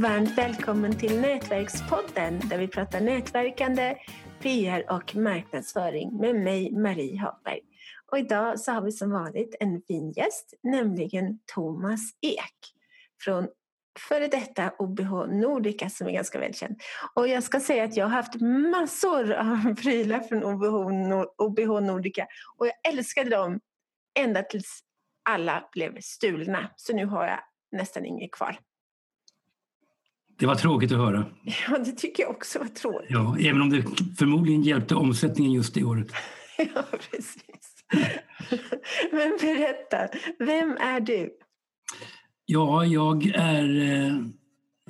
[0.00, 3.96] Varmt välkommen till Nätverkspodden där vi pratar nätverkande,
[4.42, 7.60] PR och marknadsföring med mig Marie Hagberg.
[8.12, 12.74] Och idag så har vi som vanligt en fin gäst, nämligen Thomas Ek
[13.24, 13.48] från
[14.08, 16.80] före detta OBH Nordica som är ganska välkänd.
[17.14, 18.40] Och jag ska säga att jag har haft
[18.72, 20.44] massor av prylar från
[21.38, 22.26] OBH Nordica
[22.56, 23.60] och jag älskade dem
[24.18, 24.80] ända tills
[25.30, 26.70] alla blev stulna.
[26.76, 27.40] Så nu har jag
[27.72, 28.58] nästan inget kvar.
[30.40, 31.26] Det var tråkigt att höra.
[31.68, 33.10] Ja, det tycker jag också var tråkigt.
[33.10, 33.84] Ja, även om det
[34.18, 36.06] förmodligen hjälpte omsättningen just det året.
[36.74, 37.84] ja, precis.
[39.12, 41.30] Men berätta, vem är du?
[42.46, 44.16] Ja, jag är eh,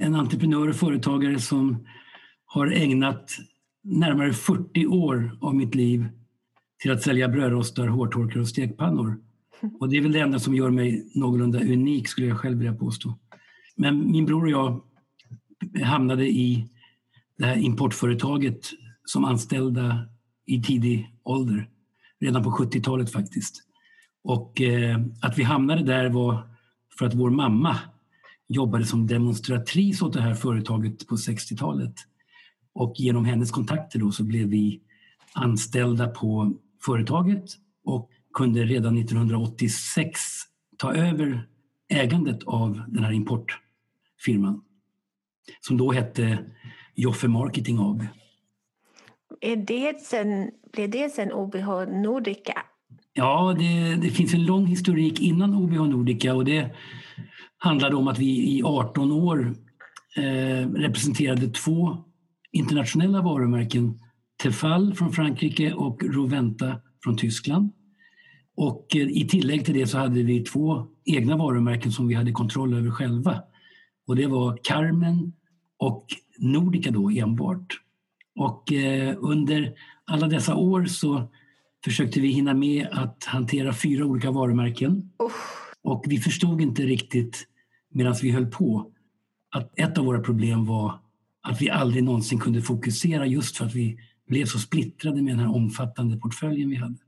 [0.00, 1.86] en entreprenör och företagare som
[2.44, 3.30] har ägnat
[3.82, 6.08] närmare 40 år av mitt liv
[6.82, 9.16] till att sälja brödrostar, hårtorkar och stekpannor.
[9.80, 12.74] Och det är väl det enda som gör mig någorlunda unik skulle jag själv vilja
[12.74, 13.18] påstå.
[13.76, 14.82] Men min bror och jag
[15.84, 16.68] hamnade i
[17.38, 18.70] det här importföretaget
[19.04, 20.08] som anställda
[20.46, 21.68] i tidig ålder.
[22.20, 23.62] Redan på 70-talet faktiskt.
[24.22, 26.48] Och eh, att vi hamnade där var
[26.98, 27.78] för att vår mamma
[28.48, 31.94] jobbade som demonstratris åt det här företaget på 60-talet.
[32.72, 34.80] Och genom hennes kontakter då så blev vi
[35.32, 37.44] anställda på företaget
[37.84, 40.20] och kunde redan 1986
[40.76, 41.48] ta över
[41.88, 44.62] ägandet av den här importfirman
[45.60, 46.38] som då hette
[46.94, 48.02] Joffe Marketing AB.
[49.40, 51.68] Är det sen, blev det sen OBH
[52.02, 52.62] Nordica?
[53.12, 56.74] Ja, det, det, finns en lång historik innan OBH Nordica och det
[57.58, 59.54] handlade om att vi i 18 år
[60.16, 62.04] eh, representerade två
[62.52, 63.98] internationella varumärken.
[64.42, 67.72] Tefal från Frankrike och Roventa från Tyskland.
[68.56, 72.32] Och eh, i tillägg till det så hade vi två egna varumärken som vi hade
[72.32, 73.42] kontroll över själva.
[74.06, 75.32] Och det var Carmen
[75.80, 76.06] och
[76.38, 77.80] Nordica då enbart.
[78.36, 81.28] Och eh, under alla dessa år så
[81.84, 85.10] försökte vi hinna med att hantera fyra olika varumärken.
[85.18, 85.32] Oh.
[85.82, 87.46] Och vi förstod inte riktigt
[87.90, 88.90] medan vi höll på
[89.50, 90.98] att ett av våra problem var
[91.42, 95.40] att vi aldrig någonsin kunde fokusera just för att vi blev så splittrade med den
[95.40, 96.98] här omfattande portföljen vi hade.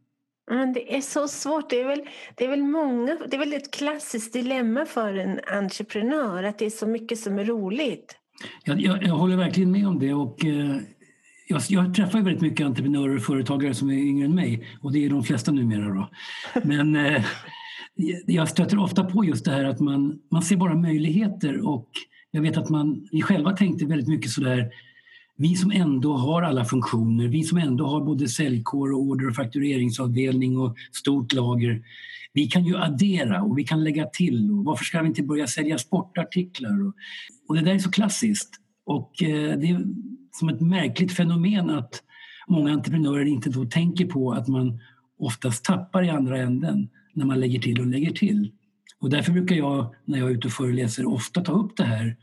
[0.50, 1.70] Men det är så svårt.
[1.70, 2.02] Det är, väl,
[2.34, 6.66] det, är väl många, det är väl ett klassiskt dilemma för en entreprenör att det
[6.66, 8.16] är så mycket som är roligt.
[8.64, 10.14] Jag, jag, jag håller verkligen med om det.
[10.14, 10.76] Och, eh,
[11.48, 15.04] jag, jag träffar väldigt mycket entreprenörer och företagare som är yngre än mig och det
[15.04, 15.94] är de flesta numera.
[15.94, 16.08] Då.
[16.64, 17.24] Men eh,
[18.26, 21.88] jag stöter ofta på just det här att man, man ser bara möjligheter och
[22.30, 24.70] jag vet att man, vi själva tänkte väldigt mycket sådär
[25.42, 29.34] vi som ändå har alla funktioner, vi som ändå har både säljkår och order och
[29.34, 31.82] faktureringsavdelning och stort lager.
[32.32, 34.50] Vi kan ju addera och vi kan lägga till.
[34.50, 36.86] Och varför ska vi inte börja sälja sportartiklar?
[36.86, 36.94] Och,
[37.48, 38.50] och det där är så klassiskt.
[38.86, 39.84] Och eh, det är
[40.32, 42.02] som ett märkligt fenomen att
[42.48, 44.80] många entreprenörer inte då tänker på att man
[45.18, 48.52] oftast tappar i andra änden när man lägger till och lägger till.
[49.00, 52.16] Och därför brukar jag när jag är ute och föreläser ofta ta upp det här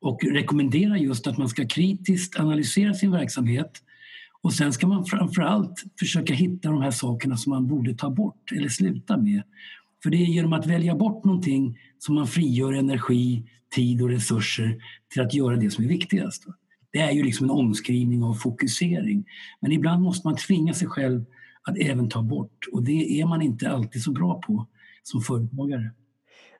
[0.00, 3.82] och rekommendera just att man ska kritiskt analysera sin verksamhet
[4.42, 8.52] och sen ska man framförallt försöka hitta de här sakerna som man borde ta bort
[8.52, 9.42] eller sluta med.
[10.02, 13.44] För det är genom att välja bort någonting som man frigör energi,
[13.74, 16.44] tid och resurser till att göra det som är viktigast.
[16.92, 19.24] Det är ju liksom en omskrivning av fokusering.
[19.60, 21.24] Men ibland måste man tvinga sig själv
[21.62, 24.66] att även ta bort och det är man inte alltid så bra på
[25.02, 25.90] som företagare.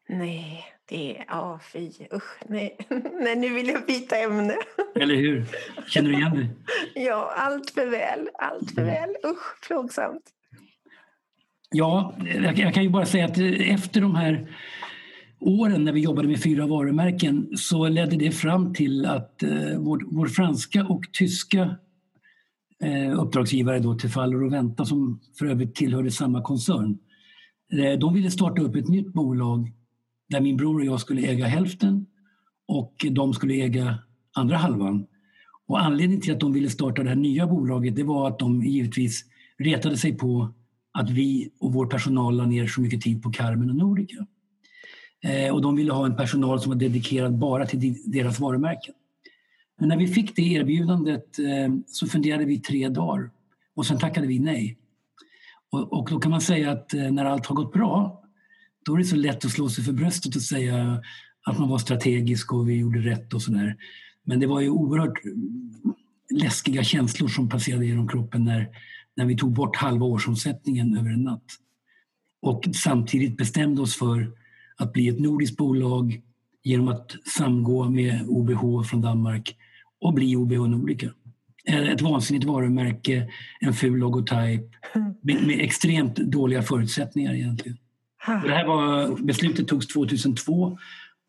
[0.08, 1.24] Nej, det är...
[1.28, 1.90] Ja, fy.
[2.14, 2.48] Usch.
[2.48, 2.76] Nej.
[3.20, 4.54] nej, nu vill jag byta ämne.
[4.94, 5.46] Eller hur?
[5.88, 6.48] Känner du igen det?
[7.00, 8.28] ja, allt för väl.
[8.34, 8.94] Allt för mm.
[8.94, 9.30] väl.
[9.32, 10.22] Usch, plågsamt.
[11.70, 12.14] Ja,
[12.56, 14.56] jag kan ju bara säga att efter de här
[15.40, 20.14] åren när vi jobbade med fyra varumärken så ledde det fram till att eh, vår,
[20.16, 21.76] vår, franska och tyska
[22.82, 26.98] eh, uppdragsgivare då, Tefal och Roventa som för övrigt tillhörde samma koncern.
[27.72, 29.72] Eh, de ville starta upp ett nytt bolag
[30.30, 32.06] där min bror och jag skulle äga hälften
[32.68, 33.98] och de skulle äga
[34.32, 35.06] andra halvan.
[35.66, 38.62] Och anledningen till att de ville starta det här nya bolaget det var att de
[38.62, 39.24] givetvis
[39.58, 40.54] retade sig på
[40.92, 44.26] att vi och vår personal la ner så mycket tid på Carmen och Nordica.
[45.22, 48.94] Eh, och de ville ha en personal som var dedikerad bara till deras varumärken.
[49.78, 53.30] Men när vi fick det erbjudandet eh, så funderade vi tre dagar
[53.74, 54.76] och sen tackade vi nej.
[55.70, 58.19] Och, och då kan man säga att eh, när allt har gått bra
[58.84, 61.02] då är det så lätt att slå sig för bröstet och säga
[61.46, 63.76] att man var strategisk och vi gjorde rätt och sådär.
[64.24, 65.18] Men det var ju oerhört
[66.30, 68.68] läskiga känslor som passerade genom kroppen när,
[69.16, 71.44] när vi tog bort halva årsomsättningen över en natt.
[72.42, 74.32] Och samtidigt bestämde oss för
[74.76, 76.20] att bli ett nordiskt bolag
[76.62, 79.56] genom att samgå med OBH från Danmark
[80.00, 81.10] och bli OBH Nordica.
[81.64, 83.30] Ett vansinnigt varumärke,
[83.60, 84.62] en ful logotyp
[85.22, 87.78] med, med extremt dåliga förutsättningar egentligen.
[88.26, 90.78] Det här var, beslutet togs 2002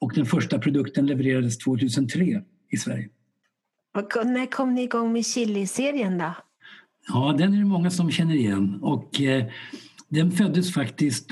[0.02, 2.42] och den första produkten levererades 2003
[2.72, 3.10] i Sverige.
[3.94, 6.34] Och när kom ni igång med chili-serien då?
[7.08, 8.80] Ja, den är det många som känner igen.
[8.82, 9.46] Och, eh,
[10.10, 11.32] den föddes faktiskt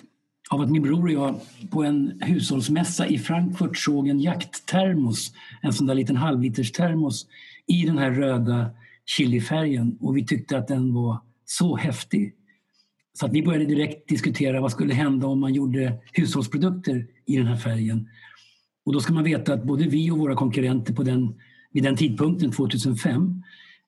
[0.50, 1.40] av att min bror och jag
[1.72, 7.28] på en hushållsmässa i Frankfurt såg en jakttermos, en sån där liten halvliters termos
[7.68, 8.70] i den här röda
[9.06, 12.36] chilifärgen och vi tyckte att den var så häftig.
[13.20, 17.48] Så att vi började direkt diskutera vad skulle hända om man gjorde hushållsprodukter i den
[17.48, 18.10] här färgen.
[18.86, 21.36] Och då ska man veta att både vi och våra konkurrenter på den,
[21.72, 23.44] vid den tidpunkten, 2005,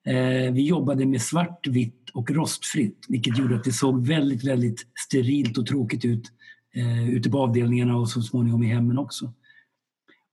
[0.06, 4.88] eh, vi jobbade med svart, vitt och rostfritt vilket gjorde att det såg väldigt, väldigt
[5.08, 6.32] sterilt och tråkigt ut
[6.76, 9.34] eh, ute på avdelningarna och så småningom i hemmen också.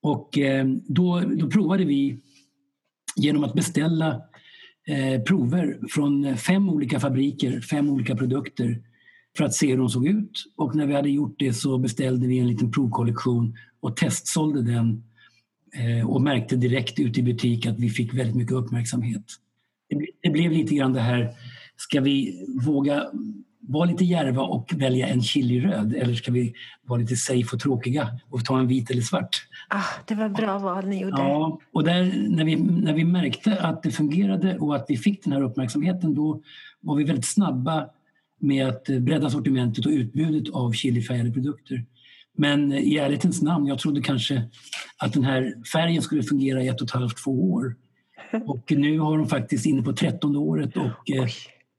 [0.03, 2.21] Och eh, då, då provade vi
[3.17, 4.23] genom att beställa
[4.87, 8.83] eh, prover från fem olika fabriker, fem olika produkter
[9.39, 10.45] för att se hur de såg ut.
[10.57, 15.05] Och när vi hade gjort det så beställde vi en liten provkollektion och testsålde den
[15.75, 19.25] eh, och märkte direkt ut i butik att vi fick väldigt mycket uppmärksamhet.
[19.89, 21.31] Det, det blev lite grann det här,
[21.77, 23.07] ska vi våga
[23.61, 28.09] vara lite järva och välja en chiliröd eller ska vi vara lite safe och tråkiga
[28.31, 29.47] och ta en vit eller svart?
[29.69, 31.23] Ah, det var bra val ni gjorde.
[31.23, 35.25] Ja, och där, när, vi, när vi märkte att det fungerade och att vi fick
[35.25, 36.43] den här uppmärksamheten då
[36.81, 37.89] var vi väldigt snabba
[38.39, 41.85] med att bredda sortimentet och utbudet av chilifärgade produkter.
[42.37, 44.43] Men i ärlighetens namn, jag trodde kanske
[44.99, 47.77] att den här färgen skulle fungera i ett och ett halvt, två år.
[48.47, 51.29] Och nu har de faktiskt inne på trettonde året och eh,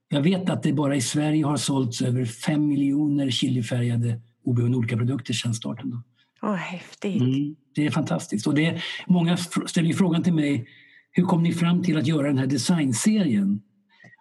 [0.08, 5.34] jag vet att det bara i Sverige har sålts över fem miljoner chilifärgade OBH Nordka-produkter
[5.34, 6.02] sedan starten.
[6.42, 7.20] Åh, häftigt!
[7.20, 8.46] Mm, det är fantastiskt.
[8.46, 9.36] Och det, många
[9.66, 10.68] ställer frågan till mig,
[11.10, 13.62] hur kom ni fram till att göra den här designserien?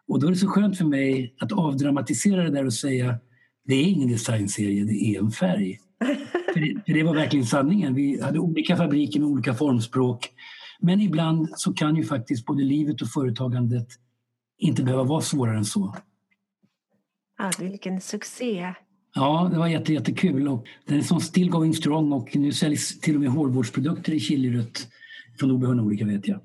[0.10, 3.16] Och då är det så skönt för mig att avdramatisera det där och säga,
[3.66, 5.80] det är ingen designserie, det är en färg.
[6.54, 7.96] för, det, för det var verkligen sanningen.
[7.96, 10.30] Vi hade olika fabriker med olika formspråk.
[10.80, 13.88] Men ibland så kan ju faktiskt både livet och företagandet
[14.58, 15.96] inte behöva vara svårare än så.
[17.38, 18.74] Ja, vilken succé!
[19.16, 20.48] Ja, det var jätte, jättekul.
[20.48, 24.20] Och den är som still going strong och nu säljs till och med hårvårdsprodukter i
[24.20, 24.88] chilirött
[25.40, 26.40] från OBH Nordica vet jag.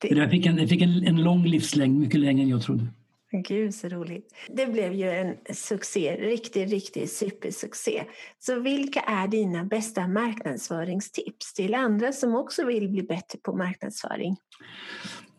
[0.00, 2.86] det fick, en, det fick en, en lång livslängd, mycket längre än jag trodde.
[3.32, 4.34] Gud så roligt.
[4.56, 8.04] Det blev ju en succé, riktig, riktig supersuccé.
[8.38, 14.36] Så vilka är dina bästa marknadsföringstips till andra som också vill bli bättre på marknadsföring?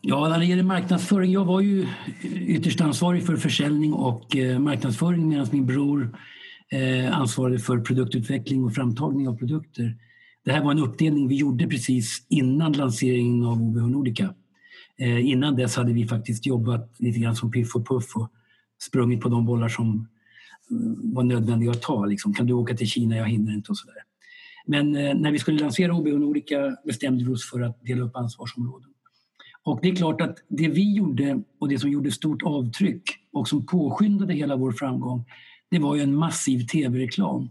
[0.00, 1.86] Ja, när det gäller marknadsföring, jag var ju
[2.34, 6.18] ytterst ansvarig för försäljning och eh, marknadsföring medan min bror
[6.70, 9.96] eh, ansvarade för produktutveckling och framtagning av produkter.
[10.44, 14.34] Det här var en uppdelning vi gjorde precis innan lanseringen av OBH Nordica.
[14.98, 18.32] Eh, innan dess hade vi faktiskt jobbat lite grann som Piff och Puff och
[18.82, 20.08] sprungit på de bollar som
[20.70, 20.76] eh,
[21.14, 22.06] var nödvändiga att ta.
[22.06, 22.34] Liksom.
[22.34, 23.16] Kan du åka till Kina?
[23.16, 24.02] Jag hinner inte och sådär.
[24.66, 28.16] Men eh, när vi skulle lansera OBH Nordica bestämde vi oss för att dela upp
[28.16, 28.88] ansvarsområden.
[29.64, 33.02] Och det är klart att det vi gjorde och det som gjorde stort avtryck
[33.32, 35.24] och som påskyndade hela vår framgång,
[35.70, 37.50] det var ju en massiv tv-reklam.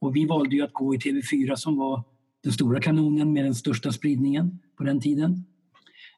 [0.00, 2.04] Och vi valde ju att gå i TV4 som var
[2.44, 5.44] den stora kanonen med den största spridningen på den tiden.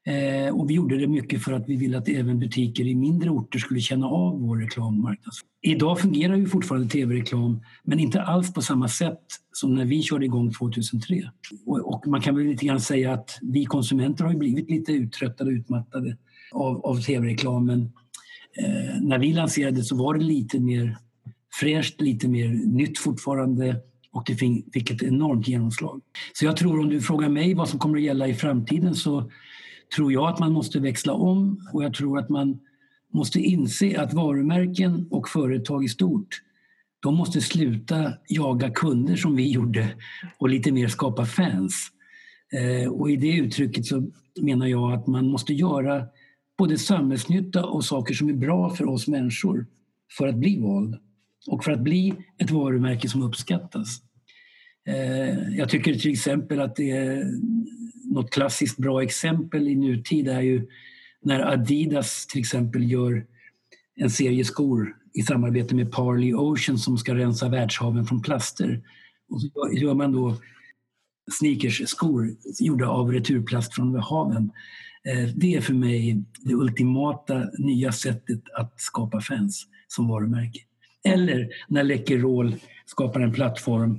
[0.06, 3.30] Eh, och vi gjorde det mycket för att vi ville att även butiker i mindre
[3.30, 5.50] orter skulle känna av vår reklammarknadsföring.
[5.62, 9.20] Idag fungerar ju fortfarande tv-reklam men inte alls på samma sätt
[9.52, 11.30] som när vi körde igång 2003.
[11.66, 15.50] Och, och man kan väl lite grann säga att vi konsumenter har blivit lite uttröttade
[15.50, 16.16] och utmattade
[16.52, 17.80] av, av tv-reklamen.
[18.58, 20.96] Eh, när vi lanserade så var det lite mer
[21.60, 23.76] fräscht, lite mer nytt fortfarande
[24.12, 24.34] och det
[24.72, 26.00] fick ett enormt genomslag.
[26.32, 29.30] Så jag tror om du frågar mig vad som kommer att gälla i framtiden så
[29.96, 32.58] tror jag att man måste växla om och jag tror att man
[33.12, 36.42] måste inse att varumärken och företag i stort
[37.00, 39.94] de måste sluta jaga kunder som vi gjorde
[40.38, 41.88] och lite mer skapa fans.
[42.52, 46.06] Eh, och i det uttrycket så menar jag att man måste göra
[46.58, 49.66] både samhällsnytta och saker som är bra för oss människor
[50.18, 50.98] för att bli vald
[51.46, 54.02] och för att bli ett varumärke som uppskattas.
[54.88, 57.24] Eh, jag tycker till exempel att det är
[58.14, 60.66] något klassiskt bra exempel i nutid är ju
[61.22, 63.26] när Adidas till exempel gör
[63.96, 68.82] en serie skor i samarbete med Parley Ocean som ska rensa världshaven från plaster.
[69.30, 70.36] Och så gör man då
[71.32, 74.50] sneakers-skor gjorda av returplast från haven.
[75.04, 80.60] Eh, det är för mig det ultimata nya sättet att skapa fans som varumärke.
[81.04, 82.54] Eller när Läkerol
[82.86, 83.98] skapar en plattform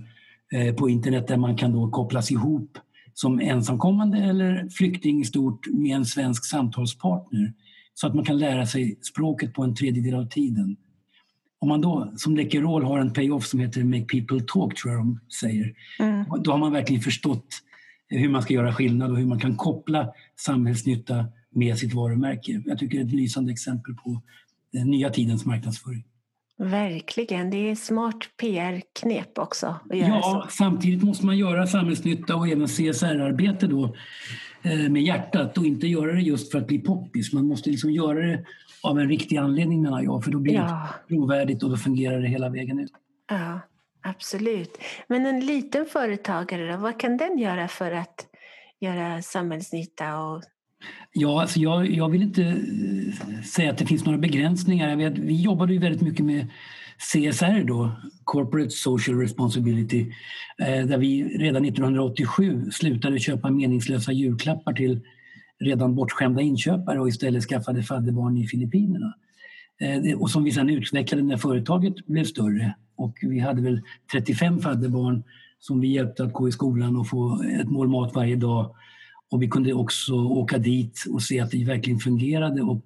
[0.53, 2.77] eh, på internet där man kan då kopplas ihop
[3.13, 7.53] som ensamkommande eller flykting i stort med en svensk samtalspartner
[7.93, 10.77] så att man kan lära sig språket på en tredjedel av tiden.
[11.59, 15.01] Om man då som Läkerol har en payoff som heter Make people talk, tror jag
[15.01, 16.25] de säger, mm.
[16.43, 17.47] då har man verkligen förstått
[18.07, 22.61] hur man ska göra skillnad och hur man kan koppla samhällsnytta med sitt varumärke.
[22.65, 24.21] Jag tycker det är ett lysande exempel på
[24.71, 26.03] den nya tidens marknadsföring.
[26.61, 29.75] Verkligen, det är smart PR-knep också.
[29.89, 30.55] Att göra ja, så.
[30.55, 33.95] samtidigt måste man göra samhällsnytta och även CSR-arbete då
[34.61, 37.33] eh, med hjärtat och inte göra det just för att bli poppis.
[37.33, 38.45] Man måste liksom göra det
[38.83, 40.89] av en riktig anledning menar jag, för då blir ja.
[41.07, 42.91] det trovärdigt och då fungerar det hela vägen ut.
[43.29, 43.59] Ja,
[44.01, 44.77] absolut.
[45.07, 48.27] Men en liten företagare då, vad kan den göra för att
[48.79, 50.43] göra samhällsnytta och
[51.13, 54.89] Ja, alltså jag, jag vill inte eh, säga att det finns några begränsningar.
[54.89, 56.47] Jag vet, vi jobbade ju väldigt mycket med
[56.97, 57.91] CSR då,
[58.23, 60.11] Corporate Social Responsibility,
[60.59, 64.99] eh, där vi redan 1987 slutade köpa meningslösa julklappar till
[65.59, 69.13] redan bortskämda inköpare och istället skaffade fadderbarn i Filippinerna.
[69.81, 72.75] Eh, och som vi sedan utvecklade när företaget blev större.
[72.95, 75.23] Och vi hade väl 35 fadderbarn
[75.59, 78.75] som vi hjälpte att gå i skolan och få ett mål mat varje dag
[79.31, 82.81] och vi kunde också åka dit och se att det verkligen fungerade och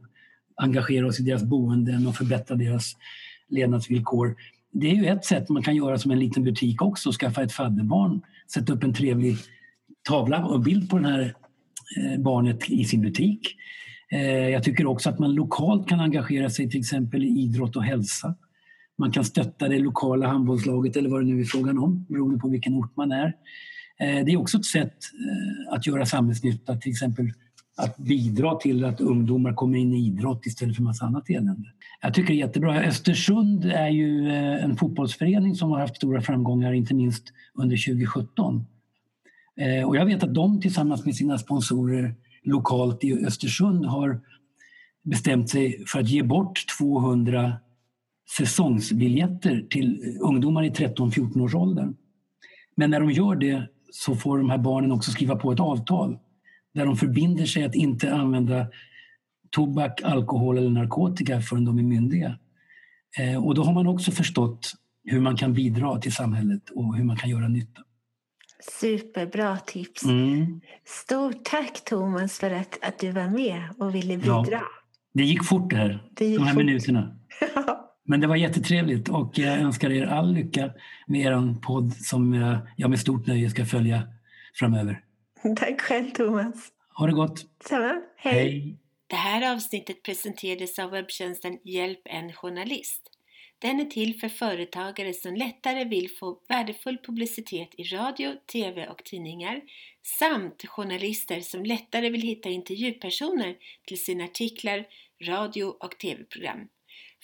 [0.55, 2.95] engagera oss i deras boenden och förbättra deras
[3.49, 4.35] levnadsvillkor.
[4.71, 7.51] Det är ju ett sätt man kan göra som en liten butik också, skaffa ett
[7.51, 8.21] fadderbarn,
[8.53, 9.37] sätta upp en trevlig
[10.09, 11.35] tavla och bild på det här
[11.97, 13.55] eh, barnet i sin butik.
[14.11, 17.83] Eh, jag tycker också att man lokalt kan engagera sig till exempel i idrott och
[17.83, 18.35] hälsa.
[18.97, 22.49] Man kan stötta det lokala handbollslaget eller vad det nu är frågan om beroende på
[22.49, 23.33] vilken ort man är.
[23.99, 24.97] Eh, det är också ett sätt
[25.27, 27.31] eh, att göra samhällsnytta, till exempel
[27.77, 31.71] att bidra till att ungdomar kommer in i idrott istället för massa annat elände.
[32.01, 32.83] Jag tycker det är jättebra.
[32.83, 37.23] Östersund är ju eh, en fotbollsförening som har haft stora framgångar, inte minst
[37.53, 38.65] under 2017.
[39.85, 44.21] Och jag vet att de tillsammans med sina sponsorer lokalt i Östersund har
[45.03, 47.53] bestämt sig för att ge bort 200
[48.37, 51.93] säsongsbiljetter till ungdomar i 13-14 års ålder.
[52.75, 56.17] Men när de gör det så får de här barnen också skriva på ett avtal
[56.73, 58.67] där de förbinder sig att inte använda
[59.51, 62.39] tobak, alkohol eller narkotika förrän de är myndiga.
[63.19, 64.73] Eh, och då har man också förstått
[65.03, 67.81] hur man kan bidra till samhället och hur man kan göra nytta.
[68.79, 70.03] Superbra tips.
[70.05, 70.61] Mm.
[70.85, 74.43] Stort tack Thomas för att, att du var med och ville bidra.
[74.51, 74.61] Ja,
[75.13, 76.57] det gick fort det här, det de här fort.
[76.57, 77.19] minuterna.
[78.05, 80.71] Men det var jättetrevligt och jag önskar er all lycka
[81.07, 82.33] med er podd som
[82.77, 84.03] jag med stort nöje ska följa
[84.53, 85.01] framöver.
[85.57, 86.71] Tack själv Thomas.
[86.97, 87.45] Ha det gott.
[87.63, 88.01] Samma.
[88.17, 88.33] Hej.
[88.33, 88.77] Hej.
[89.07, 93.12] Det här avsnittet presenterades av webbtjänsten Hjälp en journalist.
[93.59, 99.03] Den är till för företagare som lättare vill få värdefull publicitet i radio, tv och
[99.03, 99.62] tidningar
[100.19, 103.55] samt journalister som lättare vill hitta intervjupersoner
[103.88, 104.85] till sina artiklar,
[105.21, 106.67] radio och tv-program.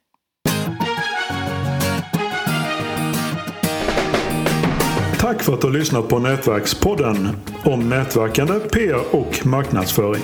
[5.19, 7.27] Tack för att du har lyssnat på Nätverkspodden
[7.65, 10.23] om nätverkande, PR och marknadsföring